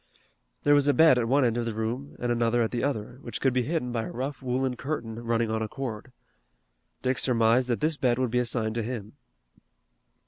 There 0.63 0.73
was 0.73 0.87
a 0.87 0.95
bed 0.95 1.19
at 1.19 1.27
one 1.27 1.45
end 1.45 1.57
of 1.59 1.65
the 1.65 1.75
room 1.75 2.15
and 2.17 2.31
another 2.31 2.63
at 2.63 2.71
the 2.71 2.83
other, 2.83 3.19
which 3.21 3.39
could 3.39 3.53
be 3.53 3.61
hidden 3.61 3.91
by 3.91 4.05
a 4.05 4.11
rough 4.11 4.41
woolen 4.41 4.75
curtain 4.75 5.19
running 5.23 5.51
on 5.51 5.61
a 5.61 5.67
cord. 5.67 6.11
Dick 7.03 7.19
surmised 7.19 7.67
that 7.67 7.81
this 7.81 7.97
bed 7.97 8.17
would 8.17 8.31
be 8.31 8.39
assigned 8.39 8.73
to 8.73 8.81
him. 8.81 9.13